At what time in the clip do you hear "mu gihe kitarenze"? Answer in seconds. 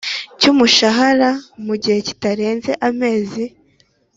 1.65-2.71